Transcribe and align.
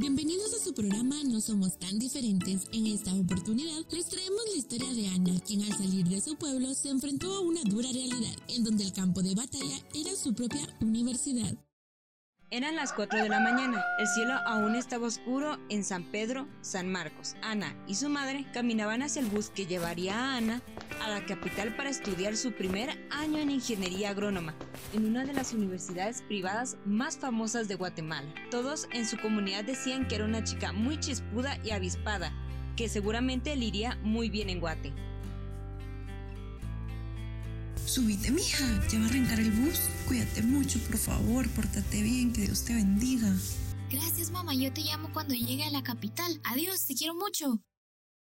Bienvenidos 0.00 0.54
a 0.54 0.64
su 0.64 0.72
programa 0.72 1.22
No 1.24 1.42
Somos 1.42 1.78
Tan 1.78 1.98
Diferentes. 1.98 2.62
En 2.72 2.86
esta 2.86 3.12
oportunidad 3.12 3.84
les 3.90 4.06
traemos 4.06 4.40
la 4.50 4.56
historia 4.56 4.94
de 4.94 5.08
Ana, 5.08 5.38
quien 5.40 5.62
al 5.62 5.76
salir 5.76 6.08
de 6.08 6.22
su 6.22 6.36
pueblo 6.36 6.72
se 6.72 6.88
enfrentó 6.88 7.30
a 7.34 7.40
una 7.40 7.60
dura 7.64 7.92
realidad, 7.92 8.34
en 8.48 8.64
donde 8.64 8.84
el 8.84 8.94
campo 8.94 9.22
de 9.22 9.34
batalla 9.34 9.78
era 9.92 10.16
su 10.16 10.32
propia 10.32 10.66
universidad. 10.80 11.54
Eran 12.52 12.74
las 12.74 12.92
4 12.92 13.22
de 13.22 13.28
la 13.28 13.38
mañana. 13.38 13.84
El 14.00 14.08
cielo 14.08 14.34
aún 14.44 14.74
estaba 14.74 15.06
oscuro 15.06 15.56
en 15.68 15.84
San 15.84 16.02
Pedro, 16.02 16.48
San 16.62 16.90
Marcos. 16.90 17.36
Ana 17.42 17.76
y 17.86 17.94
su 17.94 18.08
madre 18.08 18.44
caminaban 18.52 19.02
hacia 19.02 19.22
el 19.22 19.28
bus 19.28 19.50
que 19.50 19.66
llevaría 19.66 20.18
a 20.18 20.36
Ana 20.36 20.60
a 21.00 21.08
la 21.10 21.24
capital 21.26 21.76
para 21.76 21.90
estudiar 21.90 22.36
su 22.36 22.50
primer 22.50 23.06
año 23.12 23.38
en 23.38 23.52
ingeniería 23.52 24.10
agrónoma 24.10 24.56
en 24.92 25.06
una 25.06 25.24
de 25.24 25.32
las 25.32 25.52
universidades 25.52 26.22
privadas 26.22 26.76
más 26.84 27.18
famosas 27.18 27.68
de 27.68 27.76
Guatemala. 27.76 28.28
Todos 28.50 28.88
en 28.92 29.06
su 29.06 29.16
comunidad 29.18 29.62
decían 29.62 30.08
que 30.08 30.16
era 30.16 30.24
una 30.24 30.42
chica 30.42 30.72
muy 30.72 30.98
chispuda 30.98 31.56
y 31.62 31.70
avispada, 31.70 32.32
que 32.74 32.88
seguramente 32.88 33.54
le 33.54 33.66
iría 33.66 33.96
muy 34.02 34.28
bien 34.28 34.50
en 34.50 34.58
Guate. 34.58 34.92
Subite, 37.90 38.30
mija, 38.30 38.64
ya 38.88 39.00
va 39.00 39.06
a 39.06 39.08
arrancar 39.08 39.40
el 39.40 39.50
bus. 39.50 39.80
Cuídate 40.06 40.42
mucho, 40.42 40.78
por 40.78 40.96
favor, 40.96 41.48
pórtate 41.48 42.04
bien, 42.04 42.32
que 42.32 42.42
Dios 42.42 42.64
te 42.64 42.72
bendiga. 42.72 43.26
Gracias, 43.90 44.30
mamá, 44.30 44.54
yo 44.54 44.72
te 44.72 44.82
llamo 44.82 45.12
cuando 45.12 45.34
llegue 45.34 45.64
a 45.64 45.70
la 45.70 45.82
capital. 45.82 46.40
Adiós, 46.44 46.86
te 46.86 46.94
quiero 46.94 47.16
mucho. 47.16 47.64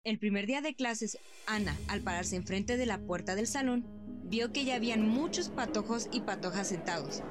El 0.05 0.21
primer 0.21 0.47
día 0.47 0.61
de 0.61 0.77
clases, 0.77 1.19
Ana, 1.48 1.77
al 1.89 2.03
pararse 2.03 2.37
enfrente 2.37 2.77
de 2.77 2.87
la 2.87 2.98
puerta 2.98 3.34
del 3.34 3.48
salón, 3.48 3.84
vio 4.27 4.53
que 4.53 4.65
ya 4.65 4.77
habían 4.77 5.09
muchos 5.09 5.48
patojos 5.48 6.06
y 6.12 6.20
patojas 6.20 6.69
sentados. 6.69 7.25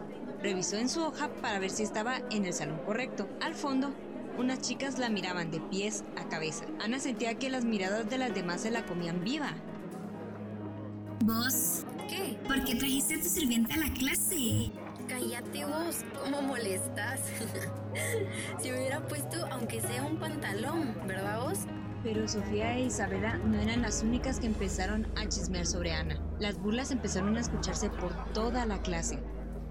Revisó 0.43 0.75
en 0.75 0.89
su 0.89 1.03
hoja 1.03 1.33
para 1.35 1.59
ver 1.59 1.69
si 1.69 1.83
estaba 1.83 2.17
en 2.29 2.45
el 2.45 2.53
salón 2.53 2.81
correcto. 2.85 3.29
Al 3.39 3.55
fondo, 3.55 3.95
unas 4.37 4.59
chicas 4.59 4.99
la 4.99 5.07
miraban 5.07 5.49
de 5.49 5.61
pies 5.61 6.03
a 6.17 6.27
cabeza. 6.27 6.65
Ana 6.81 6.99
sentía 6.99 7.39
que 7.39 7.49
las 7.49 7.63
miradas 7.63 8.09
de 8.09 8.17
las 8.17 8.35
demás 8.35 8.63
se 8.63 8.71
la 8.71 8.85
comían 8.85 9.23
viva. 9.23 9.55
¿Vos? 11.23 11.85
¿Qué? 12.07 12.37
¿Por 12.47 12.63
qué 12.63 12.75
trajiste 12.75 13.15
a 13.15 13.17
tu 13.17 13.27
sirvienta 13.27 13.73
a 13.75 13.77
la 13.77 13.93
clase? 13.93 14.71
Cállate 15.07 15.65
vos, 15.65 16.03
¿cómo 16.21 16.41
molestas? 16.41 17.21
si 18.61 18.71
hubiera 18.71 19.05
puesto 19.07 19.45
aunque 19.51 19.81
sea 19.81 20.03
un 20.03 20.17
pantalón, 20.17 20.95
¿verdad 21.07 21.41
vos? 21.41 21.59
Pero 22.03 22.27
Sofía 22.27 22.77
e 22.77 22.85
Isabela 22.85 23.37
no 23.37 23.59
eran 23.59 23.81
las 23.81 24.03
únicas 24.03 24.39
que 24.39 24.45
empezaron 24.45 25.07
a 25.15 25.27
chismear 25.27 25.65
sobre 25.65 25.93
Ana. 25.93 26.21
Las 26.39 26.59
burlas 26.59 26.91
empezaron 26.91 27.35
a 27.35 27.41
escucharse 27.41 27.89
por 27.89 28.13
toda 28.33 28.65
la 28.65 28.81
clase. 28.81 29.19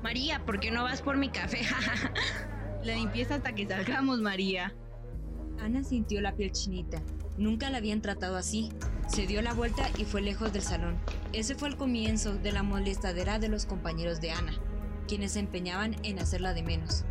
María, 0.03 0.45
¿por 0.45 0.59
qué 0.59 0.71
no 0.71 0.83
vas 0.83 1.01
por 1.01 1.17
mi 1.17 1.29
café? 1.31 1.61
la 2.83 2.95
limpieza 2.95 3.37
hasta 3.37 3.55
que 3.55 3.67
salgamos, 3.67 4.21
María. 4.21 4.75
Ana 5.61 5.85
sintió 5.85 6.21
la 6.21 6.35
piel 6.35 6.51
chinita. 6.51 7.01
Nunca 7.39 7.71
la 7.71 7.79
habían 7.79 8.03
tratado 8.03 8.37
así. 8.37 8.71
Se 9.07 9.27
dio 9.27 9.41
la 9.41 9.55
vuelta 9.55 9.89
y 9.99 10.05
fue 10.05 10.21
lejos 10.21 10.53
del 10.53 10.63
salón. 10.63 10.99
Ese 11.33 11.55
fue 11.55 11.69
el 11.69 11.77
comienzo 11.77 12.37
de 12.37 12.53
la 12.53 12.63
molestadera 12.63 13.39
de 13.39 13.49
los 13.49 13.65
compañeros 13.65 14.21
de 14.21 14.33
Ana, 14.33 14.53
quienes 15.07 15.33
se 15.33 15.41
empeñaban 15.41 15.97
en 16.05 16.19
hacerla 16.19 16.53
de 16.55 16.63
menos. 16.63 17.05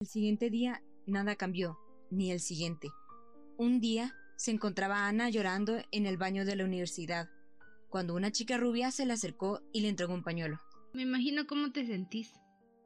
El 0.00 0.08
siguiente 0.08 0.50
día 0.50 0.82
nada 1.06 1.36
cambió, 1.36 1.78
ni 2.10 2.30
el 2.30 2.40
siguiente. 2.40 2.88
Un 3.56 3.80
día 3.80 4.14
se 4.36 4.50
encontraba 4.50 5.06
Ana 5.06 5.30
llorando 5.30 5.78
en 5.92 6.06
el 6.06 6.16
baño 6.16 6.44
de 6.44 6.56
la 6.56 6.64
universidad, 6.64 7.30
cuando 7.88 8.14
una 8.14 8.32
chica 8.32 8.58
rubia 8.58 8.90
se 8.90 9.06
le 9.06 9.12
acercó 9.12 9.62
y 9.72 9.80
le 9.80 9.88
entregó 9.88 10.14
un 10.14 10.24
pañuelo. 10.24 10.60
Me 10.92 11.02
imagino 11.02 11.46
cómo 11.46 11.70
te 11.70 11.86
sentís. 11.86 12.34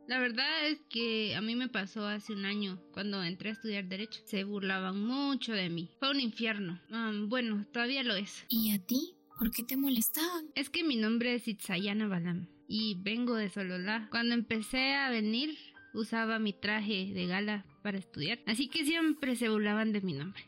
La 0.09 0.19
verdad 0.21 0.67
es 0.67 0.81
que 0.89 1.37
a 1.37 1.43
mí 1.43 1.55
me 1.55 1.69
pasó 1.69 2.07
hace 2.07 2.33
un 2.33 2.47
año 2.47 2.81
cuando 2.93 3.23
entré 3.23 3.51
a 3.51 3.53
estudiar 3.53 3.85
derecho. 3.85 4.23
Se 4.25 4.43
burlaban 4.43 5.05
mucho 5.05 5.53
de 5.53 5.69
mí. 5.69 5.91
Fue 5.99 6.11
un 6.11 6.21
infierno. 6.21 6.81
Um, 6.91 7.29
bueno, 7.29 7.67
todavía 7.75 8.03
lo 8.03 8.15
es. 8.15 8.47
¿Y 8.49 8.73
a 8.73 8.79
ti? 8.79 9.17
¿Por 9.39 9.51
qué 9.51 9.65
te 9.65 9.77
molestaban? 9.77 10.47
Es 10.55 10.71
que 10.71 10.83
mi 10.83 10.97
nombre 10.97 11.35
es 11.35 11.47
Itzayana 11.47 12.09
Balam 12.09 12.49
y 12.67 12.97
vengo 13.03 13.35
de 13.35 13.51
Sololá. 13.51 14.09
Cuando 14.11 14.35
empecé 14.35 14.95
a 14.95 15.11
venir 15.11 15.59
usaba 15.93 16.39
mi 16.39 16.55
traje 16.55 17.13
de 17.13 17.27
gala 17.27 17.67
para 17.83 17.99
estudiar, 17.99 18.41
así 18.47 18.69
que 18.69 18.87
siempre 18.87 19.37
se 19.37 19.51
burlaban 19.51 19.93
de 19.93 20.01
mi 20.01 20.15
nombre 20.15 20.43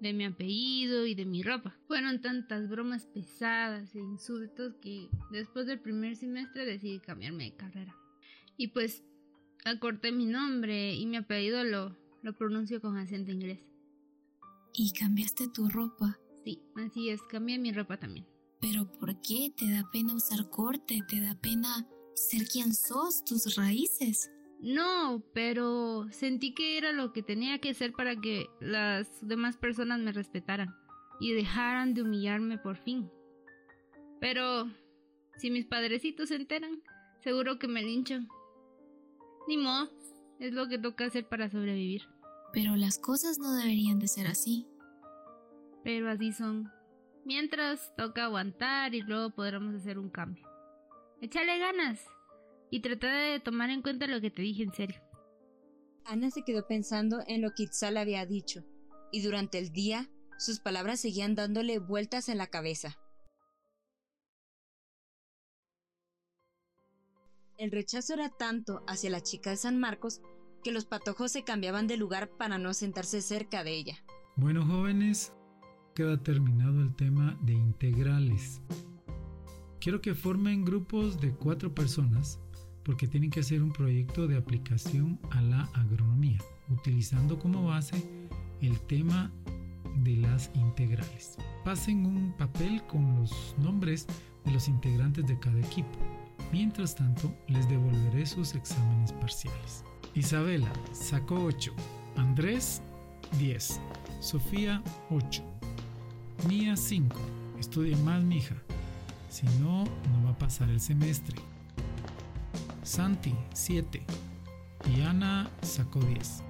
de 0.00 0.12
mi 0.12 0.24
apellido 0.26 1.06
y 1.06 1.14
de 1.14 1.24
mi 1.24 1.42
ropa. 1.42 1.74
Fueron 1.86 2.20
tantas 2.20 2.68
bromas 2.68 3.06
pesadas 3.06 3.94
e 3.94 4.00
insultos 4.00 4.74
que 4.82 5.08
después 5.30 5.66
del 5.66 5.80
primer 5.80 6.14
semestre 6.14 6.66
decidí 6.66 7.00
cambiarme 7.00 7.44
de 7.44 7.56
carrera. 7.56 7.96
Y 8.56 8.68
pues 8.68 9.04
acorté 9.64 10.12
mi 10.12 10.26
nombre 10.26 10.94
y 10.94 11.06
mi 11.06 11.16
apellido 11.16 11.64
lo, 11.64 11.96
lo 12.22 12.32
pronuncio 12.34 12.80
con 12.80 12.96
acento 12.96 13.32
inglés. 13.32 13.60
¿Y 14.72 14.92
cambiaste 14.92 15.48
tu 15.48 15.68
ropa? 15.68 16.18
Sí, 16.44 16.60
así 16.76 17.08
es, 17.10 17.22
cambié 17.22 17.58
mi 17.58 17.72
ropa 17.72 17.96
también. 17.98 18.26
¿Pero 18.60 18.90
por 18.98 19.20
qué? 19.20 19.52
¿Te 19.56 19.70
da 19.70 19.88
pena 19.92 20.14
usar 20.14 20.48
corte? 20.50 21.00
¿Te 21.08 21.20
da 21.20 21.34
pena 21.40 21.86
ser 22.14 22.46
quien 22.46 22.74
sos, 22.74 23.24
tus 23.24 23.56
raíces? 23.56 24.30
No, 24.60 25.22
pero 25.34 26.06
sentí 26.10 26.54
que 26.54 26.78
era 26.78 26.92
lo 26.92 27.12
que 27.12 27.22
tenía 27.22 27.58
que 27.58 27.74
ser 27.74 27.92
para 27.92 28.16
que 28.16 28.46
las 28.60 29.06
demás 29.20 29.56
personas 29.58 30.00
me 30.00 30.12
respetaran 30.12 30.74
y 31.20 31.32
dejaran 31.34 31.92
de 31.92 32.02
humillarme 32.02 32.58
por 32.58 32.76
fin. 32.78 33.10
Pero 34.20 34.70
si 35.36 35.50
mis 35.50 35.66
padrecitos 35.66 36.30
se 36.30 36.36
enteran, 36.36 36.82
seguro 37.22 37.58
que 37.58 37.68
me 37.68 37.82
linchan. 37.82 38.28
Ni 39.46 39.56
modo, 39.56 39.90
es 40.38 40.52
lo 40.52 40.68
que 40.68 40.78
toca 40.78 41.06
hacer 41.06 41.28
para 41.28 41.50
sobrevivir. 41.50 42.02
Pero 42.52 42.76
las 42.76 42.98
cosas 42.98 43.38
no 43.38 43.54
deberían 43.54 43.98
de 43.98 44.08
ser 44.08 44.26
así. 44.26 44.66
Pero 45.82 46.10
así 46.10 46.32
son. 46.32 46.70
Mientras 47.24 47.94
toca 47.96 48.24
aguantar 48.24 48.94
y 48.94 49.02
luego 49.02 49.30
podremos 49.30 49.74
hacer 49.74 49.98
un 49.98 50.10
cambio. 50.10 50.48
Échale 51.20 51.58
ganas 51.58 52.00
y 52.70 52.80
trata 52.80 53.12
de 53.12 53.40
tomar 53.40 53.70
en 53.70 53.82
cuenta 53.82 54.06
lo 54.06 54.20
que 54.20 54.30
te 54.30 54.42
dije 54.42 54.62
en 54.62 54.72
serio. 54.72 55.00
Ana 56.04 56.30
se 56.30 56.42
quedó 56.42 56.66
pensando 56.66 57.22
en 57.26 57.40
lo 57.40 57.52
que 57.54 57.64
Itzal 57.64 57.96
había 57.96 58.26
dicho, 58.26 58.62
y 59.10 59.22
durante 59.22 59.58
el 59.58 59.72
día 59.72 60.10
sus 60.38 60.60
palabras 60.60 61.00
seguían 61.00 61.34
dándole 61.34 61.78
vueltas 61.78 62.28
en 62.28 62.38
la 62.38 62.48
cabeza. 62.48 62.98
El 67.56 67.70
rechazo 67.70 68.14
era 68.14 68.30
tanto 68.30 68.82
hacia 68.88 69.10
la 69.10 69.20
chica 69.20 69.50
de 69.50 69.56
San 69.56 69.78
Marcos 69.78 70.20
que 70.64 70.72
los 70.72 70.86
patojos 70.86 71.30
se 71.30 71.44
cambiaban 71.44 71.86
de 71.86 71.96
lugar 71.96 72.28
para 72.28 72.58
no 72.58 72.74
sentarse 72.74 73.22
cerca 73.22 73.62
de 73.62 73.76
ella. 73.76 74.04
Bueno, 74.34 74.66
jóvenes, 74.66 75.32
queda 75.94 76.20
terminado 76.20 76.80
el 76.80 76.96
tema 76.96 77.38
de 77.42 77.52
integrales. 77.52 78.60
Quiero 79.80 80.00
que 80.00 80.14
formen 80.14 80.64
grupos 80.64 81.20
de 81.20 81.32
cuatro 81.32 81.72
personas 81.72 82.40
porque 82.82 83.06
tienen 83.06 83.30
que 83.30 83.40
hacer 83.40 83.62
un 83.62 83.72
proyecto 83.72 84.26
de 84.26 84.36
aplicación 84.36 85.20
a 85.30 85.40
la 85.40 85.62
agronomía, 85.74 86.38
utilizando 86.68 87.38
como 87.38 87.66
base 87.66 88.02
el 88.60 88.80
tema 88.80 89.30
de 90.02 90.16
las 90.16 90.50
integrales. 90.54 91.36
Pasen 91.64 92.04
un 92.04 92.36
papel 92.36 92.82
con 92.88 93.20
los 93.20 93.54
nombres 93.58 94.06
de 94.44 94.50
los 94.50 94.66
integrantes 94.66 95.26
de 95.26 95.38
cada 95.38 95.60
equipo. 95.60 95.98
Mientras 96.52 96.94
tanto, 96.94 97.34
les 97.48 97.68
devolveré 97.68 98.26
sus 98.26 98.54
exámenes 98.54 99.12
parciales. 99.12 99.84
Isabela 100.14 100.72
sacó 100.92 101.36
8, 101.44 101.72
Andrés 102.16 102.80
10, 103.38 103.80
Sofía 104.20 104.82
8, 105.10 105.42
Mía 106.48 106.76
5. 106.76 107.16
Estudie 107.58 107.96
más, 107.96 108.22
mija. 108.22 108.54
Si 109.28 109.46
no, 109.58 109.84
no 109.84 110.24
va 110.24 110.30
a 110.30 110.38
pasar 110.38 110.68
el 110.68 110.80
semestre. 110.80 111.36
Santi 112.82 113.34
7 113.54 114.04
y 114.94 115.00
Ana 115.02 115.50
sacó 115.62 116.00
10. 116.00 116.42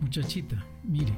Muchachita, 0.00 0.64
mire, 0.84 1.12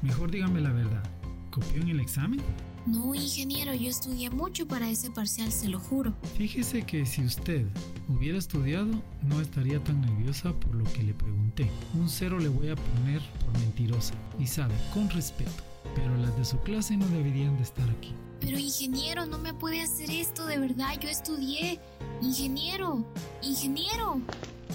mejor 0.00 0.30
dígame 0.30 0.60
la 0.60 0.72
verdad. 0.72 1.02
¿Copió 1.50 1.82
en 1.82 1.88
el 1.88 2.00
examen? 2.00 2.40
No, 2.84 3.14
ingeniero, 3.14 3.74
yo 3.74 3.88
estudié 3.88 4.28
mucho 4.30 4.66
para 4.66 4.90
ese 4.90 5.10
parcial, 5.10 5.52
se 5.52 5.68
lo 5.68 5.78
juro. 5.78 6.14
Fíjese 6.36 6.82
que 6.82 7.06
si 7.06 7.22
usted 7.22 7.64
hubiera 8.08 8.38
estudiado, 8.38 8.90
no 9.22 9.40
estaría 9.40 9.82
tan 9.84 10.00
nerviosa 10.00 10.52
por 10.52 10.74
lo 10.74 10.84
que 10.92 11.04
le 11.04 11.14
pregunté. 11.14 11.70
Un 11.94 12.08
cero 12.08 12.40
le 12.40 12.48
voy 12.48 12.70
a 12.70 12.74
poner 12.74 13.22
por 13.44 13.60
mentirosa. 13.60 14.14
Y 14.38 14.46
sabe, 14.46 14.74
con 14.92 15.08
respeto. 15.10 15.62
Pero 15.94 16.16
las 16.16 16.36
de 16.36 16.44
su 16.44 16.58
clase 16.60 16.96
no 16.96 17.06
deberían 17.08 17.56
de 17.56 17.62
estar 17.62 17.88
aquí. 17.90 18.12
Pero 18.40 18.58
ingeniero, 18.58 19.26
no 19.26 19.38
me 19.38 19.54
puede 19.54 19.80
hacer 19.80 20.10
esto, 20.10 20.46
de 20.46 20.58
verdad, 20.58 20.98
yo 21.00 21.08
estudié. 21.08 21.78
Ingeniero, 22.20 23.04
ingeniero. 23.42 24.20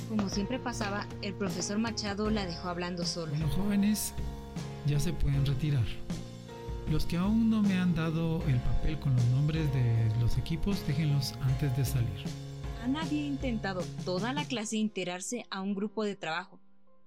Como 0.07 0.29
siempre 0.29 0.59
pasaba, 0.59 1.05
el 1.21 1.33
profesor 1.33 1.77
Machado 1.77 2.29
la 2.29 2.45
dejó 2.45 2.69
hablando 2.69 3.05
solo. 3.05 3.31
Bueno, 3.31 3.49
jóvenes, 3.49 4.13
ya 4.85 4.97
se 4.99 5.11
pueden 5.11 5.45
retirar. 5.45 5.85
Los 6.91 7.05
que 7.05 7.17
aún 7.17 7.49
no 7.49 7.61
me 7.61 7.77
han 7.77 7.93
dado 7.95 8.41
el 8.47 8.59
papel 8.61 8.97
con 8.99 9.13
los 9.13 9.25
nombres 9.25 9.71
de 9.73 10.09
los 10.21 10.37
equipos, 10.37 10.85
déjenlos 10.87 11.33
antes 11.41 11.75
de 11.75 11.83
salir. 11.83 12.23
Ana 12.81 13.01
había 13.01 13.25
intentado 13.25 13.81
toda 14.05 14.31
la 14.31 14.45
clase 14.45 14.77
integrarse 14.77 15.45
a 15.51 15.61
un 15.61 15.75
grupo 15.75 16.05
de 16.05 16.15
trabajo, 16.15 16.59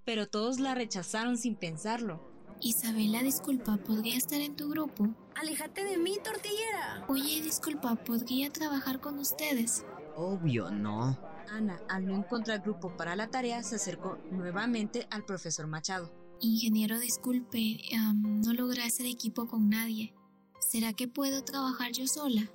pero 0.05 0.29
todos 0.29 0.61
la 0.61 0.75
rechazaron 0.75 1.39
sin 1.39 1.57
pensarlo. 1.57 2.21
Isabela, 2.61 3.23
disculpa, 3.23 3.79
¿podría 3.79 4.19
estar 4.19 4.39
en 4.43 4.55
tu 4.55 4.69
grupo? 4.69 5.09
Aléjate 5.35 5.83
de 5.83 5.97
mí, 5.97 6.19
tortillera. 6.23 7.07
Oye, 7.09 7.41
disculpa, 7.41 7.95
¿podría 7.95 8.51
trabajar 8.51 9.01
con 9.01 9.19
ustedes? 9.19 9.87
Obvio, 10.15 10.71
no. 10.71 11.19
Ana, 11.51 11.81
al 11.89 12.07
no 12.07 12.17
encontrar 12.17 12.61
grupo 12.61 12.95
para 12.99 13.17
la 13.17 13.29
tarea, 13.29 13.63
se 13.63 13.77
acercó 13.77 14.19
nuevamente 14.31 15.07
al 15.11 15.25
profesor 15.25 15.67
Machado. 15.67 16.20
Ingeniero, 16.41 16.99
disculpe, 16.99 17.79
no 18.15 18.53
logré 18.55 18.83
hacer 18.83 19.07
equipo 19.07 19.47
con 19.47 19.69
nadie. 19.69 20.15
¿Será 20.61 20.93
que 20.93 21.07
puedo 21.09 21.45
trabajar 21.45 21.93
yo 21.93 22.07
sola? 22.07 22.51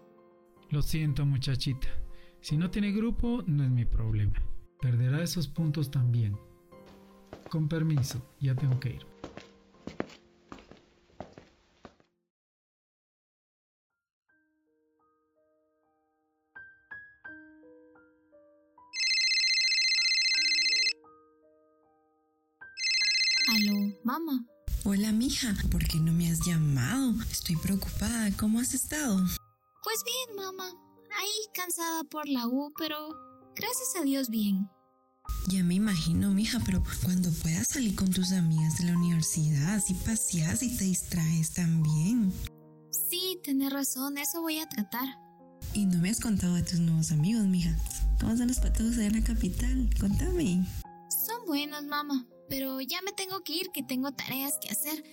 Lo 0.70 0.82
siento 0.82 1.26
muchachita. 1.26 1.88
Si 2.42 2.58
no 2.58 2.70
tiene 2.72 2.92
grupo, 2.92 3.44
no 3.46 3.64
es 3.64 3.70
mi 3.70 3.86
problema. 3.86 4.34
Perderá 4.82 5.24
esos 5.24 5.48
puntos 5.48 5.92
también. 5.92 6.38
Con 7.50 7.68
permiso, 7.68 8.22
ya 8.40 8.56
tengo 8.56 8.80
que 8.80 8.90
ir. 8.90 9.06
Aló, 23.48 23.94
mamá. 24.04 24.44
Hola, 24.86 25.12
mija, 25.12 25.56
¿por 25.70 25.86
qué 25.88 26.00
no 26.00 26.12
me 26.12 26.32
has 26.32 26.40
llamado? 26.48 27.14
Estoy 27.30 27.56
preocupada. 27.58 28.32
¿Cómo 28.40 28.60
has 28.60 28.74
estado? 28.74 29.24
Pues 29.84 30.04
bien, 30.04 30.36
mamá. 30.36 30.68
Ahí 31.20 31.30
cansada 31.54 32.04
por 32.06 32.28
la 32.28 32.48
U, 32.48 32.74
pero 32.76 32.98
gracias 33.56 33.96
a 34.00 34.04
Dios 34.04 34.32
bien. 34.32 34.68
Ya 35.48 35.64
me 35.64 35.76
imagino, 35.76 36.32
mija, 36.32 36.60
pero 36.66 36.84
cuando 37.04 37.30
puedas 37.44 37.68
salir 37.68 37.96
con 37.96 38.10
tus 38.10 38.32
amigas 38.32 38.80
de 38.80 38.86
la 38.86 38.98
universidad, 38.98 39.76
así 39.76 39.94
paseas 39.94 40.64
y 40.64 40.76
te 40.76 40.86
distraes 40.86 41.54
también. 41.54 42.34
Sí, 43.12 43.40
tenés 43.44 43.72
razón, 43.72 44.18
eso 44.18 44.42
voy 44.42 44.58
a 44.58 44.68
tratar. 44.68 45.08
Y 45.76 45.86
no 45.86 46.00
me 46.00 46.10
has 46.10 46.20
contado 46.20 46.56
de 46.56 46.64
tus 46.64 46.80
nuevos 46.80 47.12
amigos, 47.12 47.46
mija. 47.46 47.78
¿Cómo 48.20 48.36
son 48.36 48.48
los 48.48 48.58
patos 48.58 48.98
allá 48.98 49.06
en 49.06 49.22
la 49.22 49.24
capital? 49.24 49.90
Contame. 50.00 50.66
Son 51.10 51.46
buenos, 51.46 51.84
mamá, 51.84 52.26
pero 52.50 52.82
ya 52.82 53.02
me 53.02 53.12
tengo 53.12 53.44
que 53.44 53.54
ir, 53.54 53.70
que 53.74 53.84
tengo 53.84 54.12
tareas 54.12 54.58
que 54.62 54.70
hacer. 54.70 55.04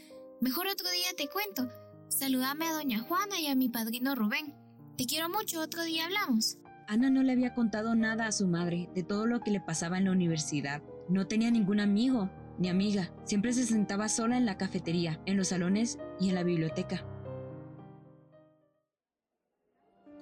Mejor 0.40 0.66
otro 0.66 0.90
día 0.90 1.08
te 1.16 1.28
cuento. 1.28 1.68
Saludame 2.08 2.66
a 2.66 2.72
doña 2.74 3.00
Juana 3.00 3.40
y 3.40 3.46
a 3.46 3.54
mi 3.54 3.68
padrino 3.68 4.14
Rubén. 4.14 4.54
Te 4.96 5.06
quiero 5.06 5.28
mucho, 5.28 5.60
otro 5.60 5.82
día 5.82 6.04
hablamos. 6.04 6.58
Ana 6.88 7.10
no 7.10 7.22
le 7.22 7.32
había 7.32 7.54
contado 7.54 7.94
nada 7.94 8.26
a 8.26 8.32
su 8.32 8.46
madre 8.46 8.90
de 8.94 9.02
todo 9.02 9.26
lo 9.26 9.40
que 9.40 9.50
le 9.50 9.60
pasaba 9.60 9.98
en 9.98 10.04
la 10.04 10.12
universidad. 10.12 10.82
No 11.08 11.26
tenía 11.26 11.50
ningún 11.50 11.80
amigo 11.80 12.30
ni 12.58 12.68
amiga. 12.68 13.12
Siempre 13.24 13.52
se 13.52 13.64
sentaba 13.64 14.08
sola 14.08 14.36
en 14.36 14.44
la 14.44 14.58
cafetería, 14.58 15.20
en 15.26 15.36
los 15.36 15.48
salones 15.48 15.98
y 16.20 16.28
en 16.28 16.34
la 16.34 16.42
biblioteca. 16.42 17.06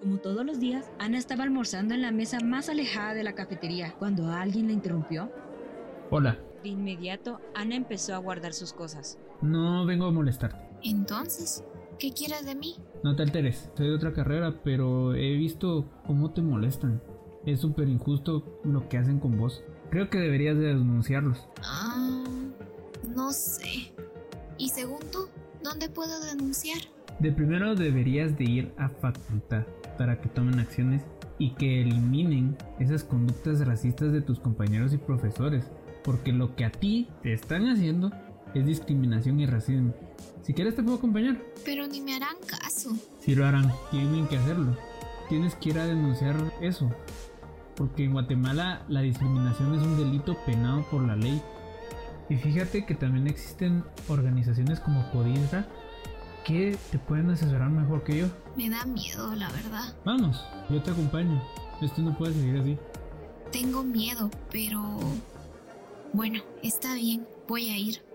Como 0.01 0.19
todos 0.19 0.47
los 0.47 0.61
días, 0.61 0.91
Ana 0.99 1.19
estaba 1.19 1.45
almorzando 1.45 1.95
en 1.95 2.03
la 2.03 2.11
mesa 2.11 2.41
más 2.41 2.69
alejada 2.69 3.13
de 3.15 3.25
la 3.25 3.35
cafetería 3.35 3.95
cuando 3.99 4.31
alguien 4.31 4.69
la 4.69 4.73
interrumpió. 4.73 5.31
Hola, 6.11 6.39
De 6.63 6.69
inmediato, 6.69 7.41
Ana 7.55 7.75
empezó 7.77 8.15
a 8.15 8.19
guardar 8.19 8.53
sus 8.53 8.73
cosas. 8.73 9.19
no 9.41 9.87
vengo 9.87 10.07
a 10.07 10.11
molestarte. 10.11 10.59
Entonces, 10.83 11.65
¿qué 11.99 12.13
quieres 12.13 12.45
de 12.45 12.55
mí? 12.55 12.77
No 13.03 13.17
te 13.17 13.23
alteres, 13.23 13.71
soy 13.77 13.89
de 13.89 13.95
otra 13.95 14.13
carrera, 14.13 14.61
pero 14.63 15.15
he 15.15 15.33
visto 15.37 15.87
cómo 16.07 16.33
te 16.33 16.43
molestan. 16.43 17.03
Es 17.47 17.61
súper 17.61 17.89
injusto 17.89 18.61
lo 18.65 18.89
que 18.89 18.99
hacen 18.99 19.19
con 19.21 19.39
vos. 19.39 19.63
Creo 19.91 20.11
que 20.11 20.19
deberías 20.19 20.57
de 20.59 20.67
denunciarlos. 20.67 21.39
Ah, 21.63 22.23
no 23.15 23.33
sé. 23.33 23.93
¿Y 24.59 24.69
según 24.69 25.01
tú, 25.11 25.29
dónde 25.65 25.89
puedo 25.89 26.21
denunciar? 26.21 26.79
De 27.19 27.33
primero 27.33 27.75
deberías 27.75 28.37
de 28.37 28.45
ir 28.45 28.75
a 28.77 28.91
facultad 28.91 29.65
para 29.97 30.21
que 30.21 30.29
tomen 30.29 30.59
acciones 30.61 31.03
y 31.39 31.55
que 31.55 31.81
eliminen 31.81 32.57
esas 32.79 33.03
conductas 33.05 33.67
racistas 33.67 34.13
de 34.13 34.21
tus 34.21 34.39
compañeros 34.39 34.93
y 34.93 34.99
profesores, 34.99 35.65
porque 36.03 36.33
lo 36.33 36.55
que 36.57 36.65
a 36.65 36.73
ti 36.73 37.09
te 37.23 37.33
están 37.33 37.69
haciendo 37.69 38.11
es 38.55 38.67
discriminación 38.67 39.41
y 39.41 39.47
racismo. 39.47 39.95
Si 40.43 40.55
quieres 40.55 40.75
te 40.75 40.83
puedo 40.83 40.97
acompañar. 40.97 41.39
Pero 41.65 41.87
ni 41.87 42.01
me 42.01 42.17
harán 42.17 42.37
caso. 42.47 42.91
Si 43.21 43.35
lo 43.35 43.47
harán, 43.47 43.73
tienen 43.91 44.27
que 44.27 44.37
hacerlo. 44.37 44.77
Tienes 45.29 45.55
que 45.55 45.71
ir 45.71 45.79
a 45.79 45.87
denunciar 45.87 46.35
eso. 46.61 46.91
Porque 47.77 48.05
en 48.05 48.13
Guatemala 48.13 48.85
la 48.89 49.01
discriminación 49.01 49.75
es 49.75 49.83
un 49.83 49.97
delito 49.97 50.37
penado 50.45 50.85
por 50.91 51.03
la 51.03 51.17
ley. 51.17 51.41
Y 52.29 52.37
fíjate 52.37 52.87
que 52.87 52.95
también 52.95 53.27
existen 53.27 53.85
organizaciones 54.09 54.81
como 54.81 55.09
Codisra 55.11 55.67
que 56.45 56.77
te 56.91 56.99
pueden 56.99 57.31
asesorar 57.31 57.71
mejor 57.71 58.03
que 58.03 58.19
yo. 58.19 58.27
Me 58.57 58.71
da 58.71 58.85
miedo, 58.85 59.35
la 59.35 59.51
verdad. 59.51 59.95
Vamos, 60.05 60.45
yo 60.69 60.83
te 60.83 60.91
acompaño. 60.91 61.43
Esto 61.81 62.03
no 62.03 62.17
puede 62.17 62.35
seguir 62.35 62.61
así. 62.61 62.79
Tengo 63.53 63.83
miedo, 63.83 64.31
pero... 64.51 64.99
Bueno, 66.13 66.43
está 66.63 66.95
bien, 66.95 67.27
voy 67.47 67.71
a 67.71 67.79
ir. 67.79 68.10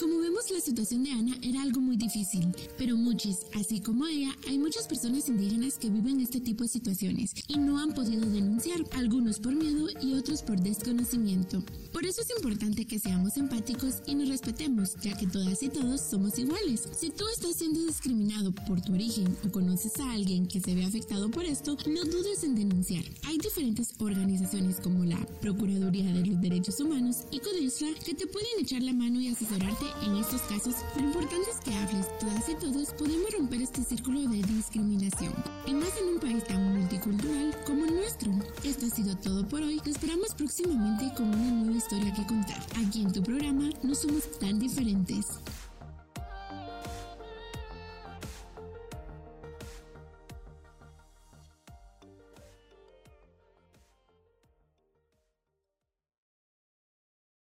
Como 0.00 0.18
vemos, 0.18 0.50
la 0.50 0.62
situación 0.62 1.04
de 1.04 1.10
Ana 1.10 1.36
era 1.42 1.60
algo 1.60 1.78
muy 1.78 1.98
difícil, 1.98 2.48
pero 2.78 2.96
muchos, 2.96 3.40
así 3.52 3.80
como 3.80 4.06
ella, 4.06 4.34
hay 4.48 4.58
muchas 4.58 4.88
personas 4.88 5.28
indígenas 5.28 5.76
que 5.76 5.90
viven 5.90 6.20
este 6.20 6.40
tipo 6.40 6.64
de 6.64 6.70
situaciones 6.70 7.34
y 7.48 7.58
no 7.58 7.78
han 7.78 7.92
podido 7.92 8.24
denunciar, 8.24 8.82
algunos 8.92 9.40
por 9.40 9.54
miedo 9.54 9.88
y 10.00 10.14
otros 10.14 10.40
por 10.40 10.58
desconocimiento. 10.58 11.62
Por 11.92 12.06
eso 12.06 12.22
es 12.22 12.30
importante 12.30 12.86
que 12.86 12.98
seamos 12.98 13.36
empáticos 13.36 13.96
y 14.06 14.14
nos 14.14 14.30
respetemos, 14.30 14.94
ya 15.02 15.14
que 15.18 15.26
todas 15.26 15.62
y 15.62 15.68
todos 15.68 16.00
somos 16.00 16.38
iguales. 16.38 16.88
Si 16.98 17.10
tú 17.10 17.24
estás 17.28 17.56
siendo 17.56 17.84
discriminado 17.84 18.52
por 18.52 18.80
tu 18.80 18.94
origen 18.94 19.36
o 19.44 19.52
conoces 19.52 20.00
a 20.00 20.12
alguien 20.12 20.46
que 20.46 20.60
se 20.60 20.74
ve 20.74 20.86
afectado 20.86 21.30
por 21.30 21.44
esto, 21.44 21.76
no 21.86 22.04
dudes 22.04 22.42
en 22.42 22.54
denunciar. 22.54 23.04
Hay 23.24 23.36
diferentes 23.36 23.92
organizaciones 23.98 24.80
como 24.80 25.04
la 25.04 25.18
Procuraduría 25.42 26.10
de 26.10 26.24
los 26.24 26.40
Derechos 26.40 26.80
Humanos 26.80 27.24
y 27.30 27.40
CODISRA 27.40 27.92
que 28.02 28.14
te 28.14 28.26
pueden 28.26 28.60
echar 28.60 28.82
la 28.82 28.94
mano 28.94 29.20
y 29.20 29.28
asesorarte 29.28 29.89
en 30.02 30.16
estos 30.16 30.40
casos. 30.42 30.74
Lo 30.96 31.02
importante 31.02 31.50
es 31.50 31.60
que 31.60 31.74
hables, 31.74 32.06
todas 32.18 32.48
y 32.48 32.54
todos 32.54 32.92
podemos 32.94 33.30
romper 33.36 33.62
este 33.62 33.82
círculo 33.82 34.20
de 34.20 34.42
discriminación. 34.42 35.32
Y 35.66 35.74
más 35.74 35.90
en 36.00 36.14
un 36.14 36.20
país 36.20 36.44
tan 36.44 36.76
multicultural 36.76 37.56
como 37.66 37.84
el 37.84 37.94
nuestro. 37.94 38.32
Esto 38.64 38.86
ha 38.86 38.90
sido 38.90 39.16
todo 39.16 39.46
por 39.48 39.62
hoy. 39.62 39.80
Te 39.80 39.90
esperamos 39.90 40.34
próximamente 40.34 41.12
con 41.16 41.28
una 41.28 41.50
nueva 41.50 41.76
historia 41.76 42.12
que 42.12 42.26
contar. 42.26 42.58
Aquí 42.86 43.02
en 43.02 43.12
tu 43.12 43.22
programa 43.22 43.70
no 43.82 43.94
somos 43.94 44.38
tan 44.38 44.58
diferentes. 44.58 45.26